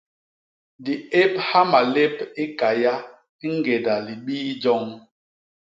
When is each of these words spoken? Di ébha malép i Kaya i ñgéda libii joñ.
Di 0.83 0.93
ébha 1.23 1.61
malép 1.71 2.15
i 2.43 2.45
Kaya 2.59 2.95
i 3.45 3.47
ñgéda 3.55 3.95
libii 4.05 4.51
joñ. 4.63 4.85